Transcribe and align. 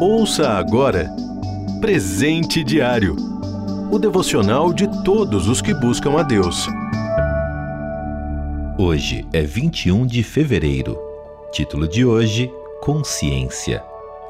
Ouça 0.00 0.48
agora 0.50 1.10
Presente 1.80 2.64
Diário 2.64 3.30
o 3.90 3.98
devocional 3.98 4.72
de 4.72 4.86
todos 5.02 5.48
os 5.48 5.60
que 5.60 5.74
buscam 5.74 6.16
a 6.16 6.22
Deus. 6.22 6.68
Hoje 8.78 9.26
é 9.32 9.42
21 9.42 10.06
de 10.06 10.22
fevereiro. 10.22 10.96
Título 11.50 11.88
de 11.88 12.04
hoje: 12.04 12.52
Consciência. 12.80 13.82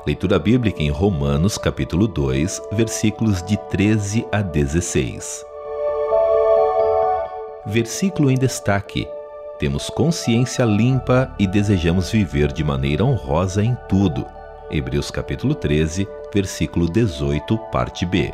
Leitura 0.06 0.38
bíblica 0.38 0.82
em 0.82 0.88
Romanos, 0.88 1.58
capítulo 1.58 2.08
2, 2.08 2.62
versículos 2.72 3.42
de 3.42 3.58
13 3.68 4.26
a 4.32 4.40
16. 4.40 5.44
Versículo 7.66 8.30
em 8.30 8.38
destaque: 8.38 9.06
Temos 9.60 9.90
consciência 9.90 10.64
limpa 10.64 11.30
e 11.38 11.46
desejamos 11.46 12.10
viver 12.10 12.50
de 12.50 12.64
maneira 12.64 13.04
honrosa 13.04 13.62
em 13.62 13.76
tudo. 13.90 14.24
Hebreus 14.70 15.10
capítulo 15.10 15.54
13, 15.54 16.08
versículo 16.32 16.90
18, 16.90 17.58
parte 17.70 18.06
B. 18.06 18.32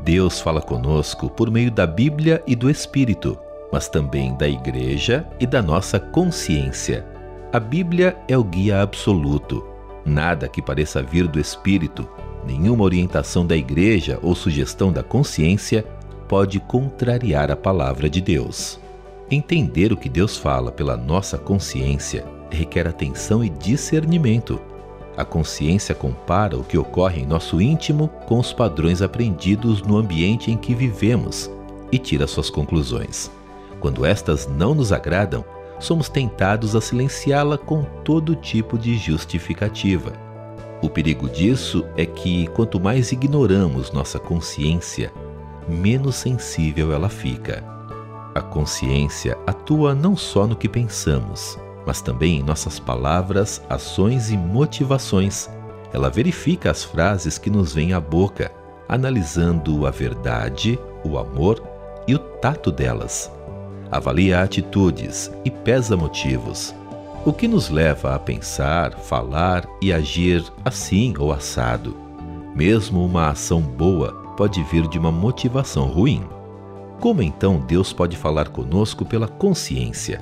Deus 0.00 0.40
fala 0.40 0.62
conosco 0.62 1.28
por 1.28 1.50
meio 1.50 1.70
da 1.70 1.86
Bíblia 1.86 2.42
e 2.46 2.56
do 2.56 2.70
Espírito, 2.70 3.38
mas 3.70 3.90
também 3.90 4.34
da 4.38 4.48
Igreja 4.48 5.28
e 5.38 5.46
da 5.46 5.60
nossa 5.60 6.00
consciência. 6.00 7.04
A 7.52 7.60
Bíblia 7.60 8.16
é 8.26 8.38
o 8.38 8.42
guia 8.42 8.80
absoluto. 8.80 9.68
Nada 10.02 10.48
que 10.48 10.62
pareça 10.62 11.02
vir 11.02 11.28
do 11.28 11.38
Espírito, 11.38 12.08
nenhuma 12.42 12.84
orientação 12.84 13.46
da 13.46 13.54
Igreja 13.54 14.18
ou 14.22 14.34
sugestão 14.34 14.90
da 14.90 15.02
consciência 15.02 15.84
pode 16.28 16.60
contrariar 16.60 17.50
a 17.50 17.56
palavra 17.56 18.08
de 18.08 18.20
Deus. 18.20 18.78
Entender 19.30 19.92
o 19.92 19.96
que 19.96 20.08
Deus 20.08 20.36
fala 20.36 20.70
pela 20.70 20.96
nossa 20.96 21.38
consciência 21.38 22.24
requer 22.50 22.86
atenção 22.86 23.44
e 23.44 23.48
discernimento. 23.48 24.60
A 25.16 25.24
consciência 25.24 25.94
compara 25.94 26.56
o 26.56 26.64
que 26.64 26.78
ocorre 26.78 27.22
em 27.22 27.26
nosso 27.26 27.60
íntimo 27.60 28.08
com 28.26 28.38
os 28.38 28.52
padrões 28.52 29.02
aprendidos 29.02 29.82
no 29.82 29.96
ambiente 29.96 30.50
em 30.50 30.56
que 30.56 30.74
vivemos 30.74 31.50
e 31.90 31.98
tira 31.98 32.26
suas 32.26 32.50
conclusões. 32.50 33.30
Quando 33.80 34.04
estas 34.04 34.46
não 34.46 34.74
nos 34.74 34.92
agradam, 34.92 35.44
somos 35.80 36.08
tentados 36.08 36.74
a 36.74 36.80
silenciá-la 36.80 37.56
com 37.56 37.82
todo 38.04 38.34
tipo 38.34 38.78
de 38.78 38.96
justificativa. 38.96 40.12
O 40.80 40.88
perigo 40.88 41.28
disso 41.28 41.84
é 41.96 42.06
que, 42.06 42.46
quanto 42.48 42.78
mais 42.78 43.10
ignoramos 43.10 43.90
nossa 43.90 44.18
consciência, 44.18 45.12
menos 45.68 46.16
sensível 46.16 46.92
ela 46.92 47.08
fica. 47.08 47.62
A 48.34 48.40
consciência 48.40 49.36
atua 49.46 49.94
não 49.94 50.16
só 50.16 50.46
no 50.46 50.56
que 50.56 50.68
pensamos, 50.68 51.58
mas 51.86 52.00
também 52.00 52.38
em 52.38 52.42
nossas 52.42 52.78
palavras, 52.78 53.62
ações 53.68 54.30
e 54.30 54.36
motivações. 54.36 55.48
Ela 55.92 56.10
verifica 56.10 56.70
as 56.70 56.84
frases 56.84 57.38
que 57.38 57.50
nos 57.50 57.72
vêm 57.72 57.92
à 57.92 58.00
boca, 58.00 58.52
analisando 58.88 59.86
a 59.86 59.90
verdade, 59.90 60.78
o 61.04 61.18
amor 61.18 61.62
e 62.06 62.14
o 62.14 62.18
tato 62.18 62.70
delas. 62.70 63.30
Avalia 63.90 64.42
atitudes 64.42 65.32
e 65.44 65.50
pesa 65.50 65.96
motivos, 65.96 66.74
o 67.24 67.32
que 67.32 67.48
nos 67.48 67.70
leva 67.70 68.14
a 68.14 68.18
pensar, 68.18 68.92
falar 68.98 69.66
e 69.80 69.92
agir 69.92 70.44
assim 70.64 71.14
ou 71.18 71.32
assado. 71.32 71.96
Mesmo 72.54 73.04
uma 73.04 73.30
ação 73.30 73.60
boa 73.60 74.27
pode 74.38 74.62
vir 74.62 74.86
de 74.86 74.96
uma 75.00 75.10
motivação 75.10 75.86
ruim. 75.86 76.22
Como 77.00 77.20
então 77.20 77.58
Deus 77.58 77.92
pode 77.92 78.16
falar 78.16 78.50
conosco 78.50 79.04
pela 79.04 79.26
consciência? 79.26 80.20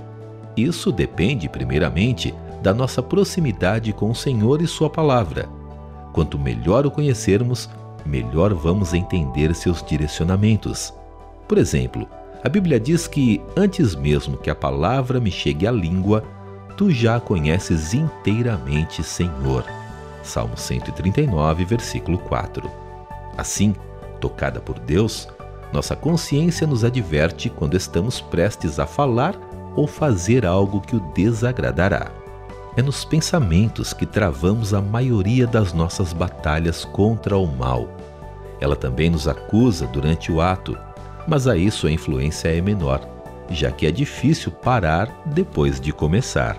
Isso 0.57 0.91
depende, 0.91 1.51
primeiramente, 1.51 2.35
da 2.63 2.73
nossa 2.73 3.03
proximidade 3.03 3.93
com 3.93 4.11
o 4.11 4.15
Senhor 4.15 4.63
e 4.63 4.67
Sua 4.67 4.89
palavra. 4.89 5.47
Quanto 6.15 6.39
melhor 6.39 6.87
o 6.87 6.91
conhecermos, 6.91 7.69
melhor 8.07 8.55
vamos 8.55 8.95
entender 8.95 9.55
seus 9.55 9.83
direcionamentos. 9.83 10.95
Por 11.47 11.59
exemplo, 11.59 12.09
a 12.43 12.49
Bíblia 12.49 12.81
diz 12.81 13.07
que 13.07 13.43
antes 13.55 13.95
mesmo 13.95 14.39
que 14.39 14.49
a 14.49 14.55
palavra 14.55 15.21
me 15.21 15.31
chegue 15.31 15.67
à 15.67 15.71
língua, 15.71 16.25
tu 16.75 16.91
já 16.91 17.17
a 17.17 17.21
conheces 17.21 17.93
inteiramente, 17.93 19.03
Senhor. 19.03 19.63
Salmo 20.23 20.57
139, 20.57 21.67
versículo 21.67 22.17
4. 22.17 22.71
Assim, 23.37 23.75
tocada 24.27 24.61
por 24.61 24.81
Deus, 24.81 25.29
nossa 25.73 25.95
consciência 25.95 26.67
nos 26.67 26.83
adverte 26.83 27.49
quando 27.49 27.77
estamos 27.77 28.21
prestes 28.21 28.81
a 28.81 28.87
falar 28.87 29.37
ou 29.77 29.87
fazer 29.87 30.45
algo 30.45 30.81
que 30.81 30.97
o 30.97 31.01
desagradará. 31.15 32.11
É 32.77 32.83
nos 32.83 33.05
pensamentos 33.05 33.93
que 33.93 34.05
travamos 34.05 34.75
a 34.75 34.83
maioria 34.83 35.47
das 35.47 35.73
nossas 35.73 36.13
batalhas 36.13 36.85
contra 36.85 37.39
o 37.39 37.47
mal. 37.47 37.89
Ela 38.61 38.75
também 38.75 39.09
nos 39.11 39.29
acusa 39.29 39.87
durante 39.87 40.33
o 40.33 40.41
ato, 40.41 40.77
mas 41.29 41.47
aí 41.47 41.71
sua 41.71 41.93
influência 41.93 42.49
é 42.49 42.61
menor, 42.61 43.01
já 43.49 43.71
que 43.71 43.87
é 43.87 43.93
difícil 43.93 44.51
parar 44.51 45.23
depois 45.27 45.81
de 45.81 45.93
começar. 45.93 46.59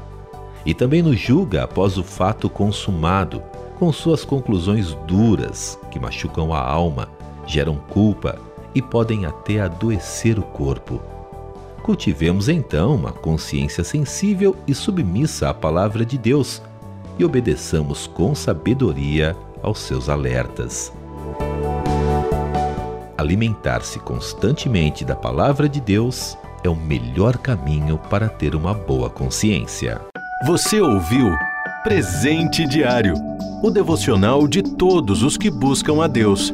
E 0.65 0.73
também 0.73 1.01
nos 1.01 1.19
julga 1.19 1.63
após 1.63 1.97
o 1.97 2.03
fato 2.03 2.49
consumado, 2.49 3.43
com 3.77 3.91
suas 3.91 4.23
conclusões 4.23 4.93
duras 5.05 5.77
que 5.91 5.99
machucam 5.99 6.53
a 6.53 6.59
alma, 6.59 7.16
geram 7.47 7.77
culpa 7.89 8.37
e 8.75 8.81
podem 8.81 9.25
até 9.25 9.61
adoecer 9.61 10.37
o 10.37 10.43
corpo. 10.43 11.01
Cultivemos 11.81 12.49
então 12.49 12.93
uma 12.93 13.11
consciência 13.11 13.83
sensível 13.83 14.55
e 14.67 14.75
submissa 14.75 15.49
à 15.49 15.53
palavra 15.53 16.05
de 16.05 16.17
Deus 16.17 16.61
e 17.17 17.25
obedeçamos 17.25 18.05
com 18.05 18.35
sabedoria 18.35 19.35
aos 19.63 19.79
seus 19.79 20.09
alertas. 20.09 20.91
Alimentar-se 23.17 23.99
constantemente 23.99 25.03
da 25.03 25.15
palavra 25.15 25.67
de 25.67 25.81
Deus 25.81 26.37
é 26.63 26.69
o 26.69 26.75
melhor 26.75 27.37
caminho 27.37 27.97
para 27.97 28.29
ter 28.29 28.53
uma 28.53 28.73
boa 28.73 29.09
consciência. 29.09 29.99
Você 30.45 30.79
ouviu 30.79 31.31
Presente 31.83 32.67
Diário 32.67 33.15
o 33.63 33.71
devocional 33.71 34.47
de 34.47 34.61
todos 34.61 35.23
os 35.23 35.35
que 35.35 35.49
buscam 35.49 36.03
a 36.03 36.07
Deus. 36.07 36.53